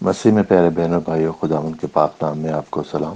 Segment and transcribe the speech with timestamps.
[0.00, 3.14] مسیح میں پیارے بہنوں بھائیوں خداون کے پاک نام میں آپ کو سلام۔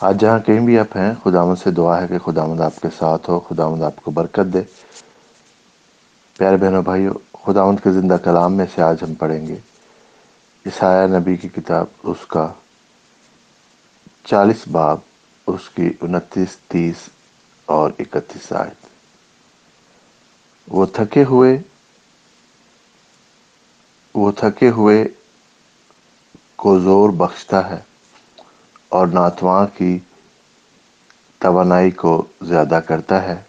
[0.00, 3.30] آج جہاں کہیں بھی آپ ہیں خداون سے دعا ہے کہ خداوند آپ کے ساتھ
[3.30, 4.62] ہو، خداوند آپ کو برکت دے۔
[6.38, 9.56] پیارے بہنوں بھائیوں، خداوند کے زندہ کلام میں سے آج ہم پڑھیں گے۔
[10.66, 12.52] عیسایہ نبی کی کتاب، اس کا
[14.24, 14.98] چالیس باب،
[15.46, 16.96] اس کی انتیس، تیس
[17.66, 18.86] اور اکتیس آیت۔
[20.68, 21.58] وہ تھکے ہوئے،
[24.14, 25.04] وہ تھکے ہوئے
[26.62, 27.80] کو زور بخشتا ہے
[28.88, 29.98] اور ناتواں کی
[31.38, 33.42] توانائی کو زیادہ کرتا ہے۔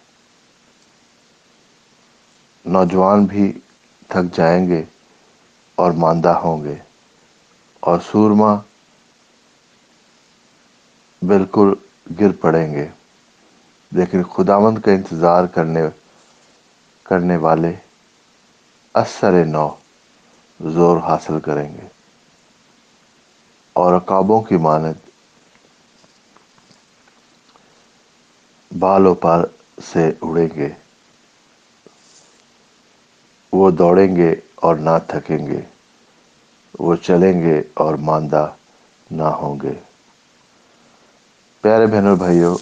[2.64, 3.52] نوجوان بھی
[4.08, 4.82] تھک جائیں گے
[5.74, 6.74] اور ماندہ ہوں گے
[7.80, 8.54] اور سورما
[11.22, 11.74] بالکل
[12.20, 12.88] گر پڑیں گے۔
[13.92, 15.80] لیکن خداوند کا انتظار کرنے
[17.02, 17.72] کرنے والے
[18.94, 19.68] اثر نو
[20.60, 21.93] زور حاصل کریں گے۔
[23.76, 25.10] اور عقابوں کی مانند۔
[28.78, 29.46] بالوں پر
[29.92, 30.68] سے اڑیں گے۔
[33.52, 35.60] وہ دوڑیں گے اور نہ تھکیں گے۔
[36.78, 38.50] وہ چلیں گے اور ماندہ
[39.10, 39.72] نہ ہوں گے۔
[41.62, 42.56] پیارے بہنوں بھائیوں،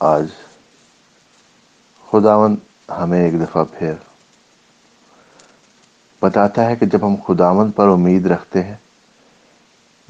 [0.00, 0.26] آج
[2.10, 2.56] خداون
[2.88, 3.92] ہمیں ایک دفعہ پھر
[6.22, 8.74] بتاتا ہے کہ جب ہم خداون پر امید رکھتے ہیں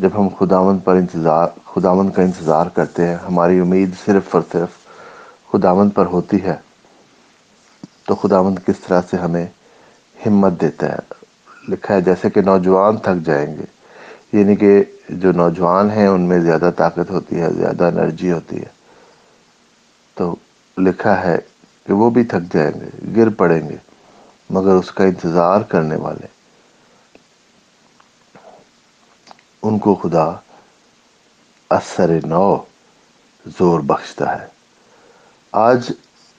[0.00, 4.68] جب ہم خداون پر انتظار خداون کا انتظار کرتے ہیں، ہماری امید صرف اور صرف
[5.52, 6.54] خداون پر ہوتی ہے،
[8.06, 9.46] تو خداون کس طرح سے ہمیں
[10.26, 10.98] ہمت دیتا ہے؟
[11.68, 13.64] لکھا ہے، جیسے کہ نوجوان تھک جائیں گے
[14.32, 18.68] یعنی کہ جو نوجوان ہیں، ان میں زیادہ طاقت ہوتی ہے، زیادہ انرجی ہوتی ہے۔
[20.14, 20.34] تو
[20.78, 21.38] لکھا ہے
[21.86, 23.76] کہ وہ بھی تھک جائیں گے، گر پڑیں گے،
[24.50, 26.39] مگر اس کا انتظار کرنے والے
[29.62, 30.30] ان کو خدا
[31.70, 32.56] اثر نو
[33.58, 34.46] زور بخشتا ہے۔
[35.52, 35.92] آج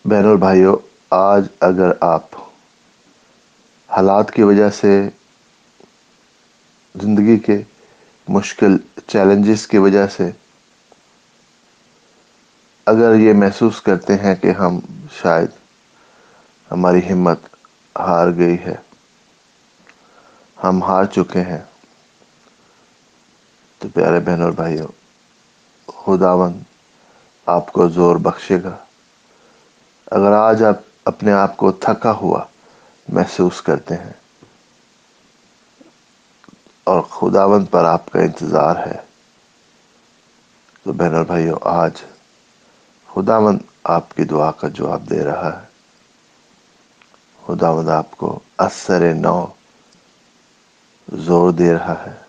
[0.06, 0.76] بہن اور بھائیوں
[1.10, 2.36] آج اگر آپ
[3.90, 5.10] حالات کی وجہ سے
[7.02, 7.62] زندگی کے
[8.28, 8.78] مشکل
[9.08, 10.32] چیلنجز کی وجہ سے
[12.86, 14.80] اگر یہ محسوس کرتے ہیں کہ ہم
[15.22, 15.50] شاید
[16.72, 17.40] ہماری ہمت
[18.00, 18.76] ہار گئی ہے،
[20.64, 21.64] ہم ہار چکے ہیں۔
[23.82, 24.88] تو پیارے بہن اور بھائیوں
[25.88, 26.60] خداون
[27.46, 28.78] آپ کو زور بخشے گا۔
[30.12, 30.76] اگر آج آپ
[31.06, 32.44] اپنے آپ کو تھکا ہوا
[33.08, 34.14] محسوس کرتے ہیں
[36.84, 38.98] اور خداون پر آپ کا انتظار ہے،
[40.84, 41.92] تو بہن اور بھائیوں، آج
[43.14, 45.68] خداون آپ کی دعا کا جواب دے رہا ہے۔
[47.46, 49.46] خداوند آپ کو اثر نو
[51.14, 52.21] زور دے رہا ہے۔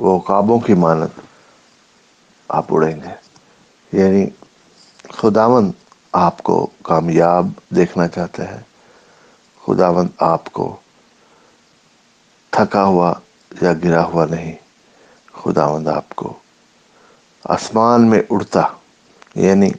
[0.00, 1.20] وہ قابوں کی مانت
[2.48, 3.14] آپ اڑیں گے۔
[3.92, 4.26] یعنی
[5.10, 5.70] خداون
[6.12, 8.60] آپ کو کامیاب دیکھنا چاہتا ہے۔
[9.66, 10.76] خداون آپ کو
[12.50, 13.12] تھکا ہوا
[13.62, 14.52] یا گرا ہوا نہیں۔
[15.32, 16.38] خداوند آپ کو
[17.44, 18.62] آسمان میں اڑتا
[19.34, 19.70] یعنی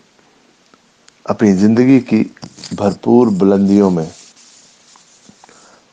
[1.24, 2.24] اپنی زندگی کی
[2.72, 4.06] بھرپور بلندیوں میں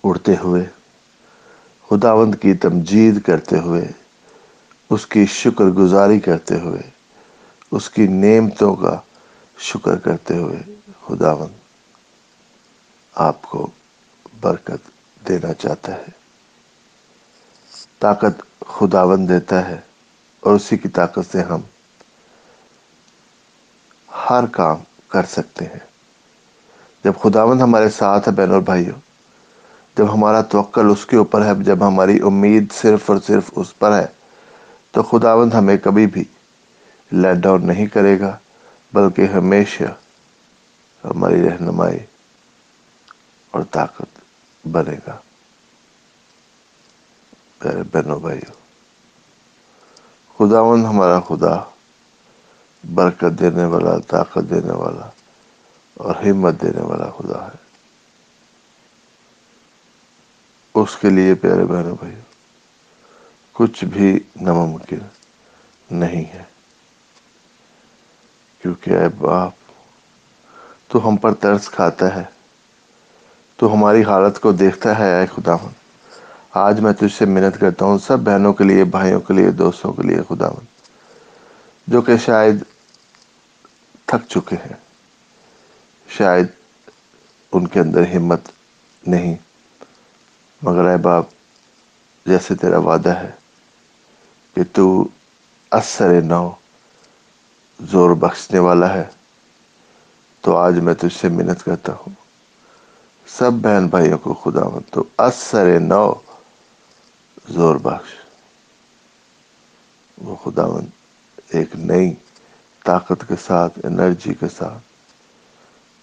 [0.04, 0.64] اڑتے ہوئے،
[1.88, 3.92] خداوند کی تمجید کرتے ہوئے
[4.90, 6.80] اس کی شکر گزاری کرتے ہوئے،
[7.70, 9.00] اس کی نعمتوں کا
[9.58, 10.58] شکر کرتے ہوئے،
[11.06, 11.52] خداوند
[13.14, 13.70] آپ کو
[14.40, 14.90] برکت
[15.28, 16.10] دینا چاہتا ہے۔
[17.98, 19.80] طاقت خداوند دیتا ہے
[20.40, 21.60] اور اسی کی طاقت سے ہم
[24.30, 24.76] ہر کام
[25.08, 25.86] کر سکتے ہیں۔
[27.04, 29.00] جب خداوند ہمارے ساتھ ہے بہن اور بھائیوں،
[29.98, 33.98] جب ہمارا توقل اس کے اوپر ہے، جب ہماری امید صرف اور صرف اس پر
[33.98, 34.06] ہے
[34.90, 36.24] تو خداوند ہمیں کبھی بھی
[37.12, 38.38] لیٹ ڈاؤن نہیں کرے گا،
[38.92, 39.84] بلکہ ہمیشہ
[41.04, 41.98] ہماری رہنمائی
[43.50, 44.20] اور طاقت
[44.66, 45.16] بنے گا۔
[47.58, 48.60] پیارے بہنوں بھائیوں
[50.38, 51.56] خداون ہمارا خدا
[52.94, 55.10] برکت دینے والا، طاقت دینے والا
[55.94, 57.70] اور ہمت دینے والا خدا ہے۔
[60.74, 62.20] اس کے لیے پیارے بہنوں بھائیوں
[63.60, 64.98] کچھ بھی ناممکن
[65.90, 66.42] نہیں ہے۔
[68.62, 69.52] کیونکہ اے باپ،
[70.88, 72.22] تو ہم پر ترس کھاتا ہے۔
[73.56, 75.52] تو ہماری حالت کو دیکھتا ہے اے خدا
[76.54, 79.92] آج میں تجھ سے محنت کرتا ہوں، سب بہنوں کے لیے، بھائیوں کے لیے، دوستوں
[79.92, 80.48] کے لیے خدا
[81.86, 82.62] جو کہ شاید
[84.06, 84.76] تھک چکے ہیں۔
[86.08, 86.46] شاید
[87.52, 88.40] ان کے اندر ہمت
[89.06, 89.36] نہیں۔
[90.62, 91.24] مگر اے باپ،
[92.26, 93.39] جیسے تیرا وعدہ ہے
[94.60, 95.08] کہ تو
[95.70, 96.50] اثر نو
[97.80, 99.04] زور بخشنے والا ہے۔
[100.40, 102.14] تو آج میں تجھ سے محنت کرتا ہوں۔
[103.26, 106.12] سب بہن بھائیوں کو خدا مند، تو اثر نو
[107.48, 108.12] زور بخش۔
[110.18, 110.86] وہ خدا مند
[111.48, 112.14] ایک نئی
[112.84, 114.82] طاقت کے ساتھ، انرجی کے ساتھ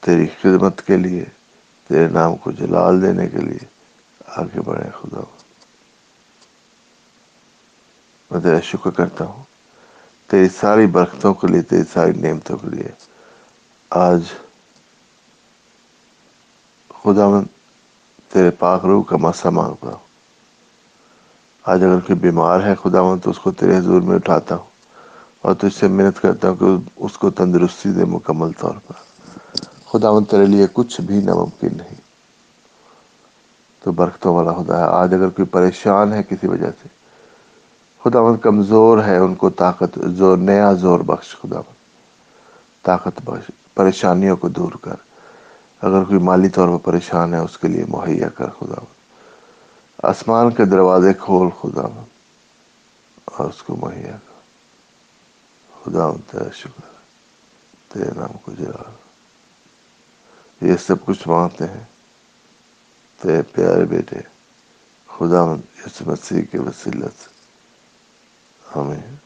[0.06, 1.25] تیری خدمت کے لیے،
[1.88, 3.65] تیرے نام کو جلال دینے کے لیے
[4.27, 5.21] آگے بڑھے خدا
[8.31, 9.44] میں تیرا شکر کرتا ہوں۔
[10.27, 12.88] تیری ساری برکتوں کے لیے، تیری ساری نعمتوں کے لیے۔
[13.89, 14.21] آج
[17.03, 17.44] خدا من
[18.33, 20.07] تیرے پاک روح کا مسا مانگتا ہوں۔
[21.63, 24.65] آج اگر کوئی بیمار ہے، خدا من تو اس کو تیرے حضور میں اٹھاتا ہوں۔
[25.41, 28.94] اور تجھ سے محنت کرتا ہوں کہ اس کو تندرستی دے مکمل طور پر۔
[29.85, 31.95] خدا من تیرے لیے کچھ بھی ناممکن نہیں۔
[33.80, 36.96] تو برکتوں والا خدا ہے۔ آج اگر کوئی پریشان ہے کسی وجہ سے
[38.07, 41.75] خدا مند کمزور ہے، ان کو طاقت، زور، نیا زور بخش خدا مند
[42.83, 44.95] طاقت بخش، پریشانیوں کو دور کر۔
[45.81, 48.95] اگر کوئی مالی طور پر پریشان ہے، اس کے لیے مہیا کر خدا مند
[50.04, 52.06] آسمان کے دروازے کھول خدا مند
[53.25, 54.38] اور اس کو مہیا کر۔
[55.83, 56.89] خدا مند تیرا شکر
[57.94, 58.92] تیرے نام کو جلال
[60.62, 61.83] یہ سب کچھ مانگتے ہیں۔
[63.21, 64.18] تیرے پیارے بیٹے
[65.07, 67.36] خدا مند اس مسیح کے وسیلت سے۔
[68.67, 69.16] ہمیں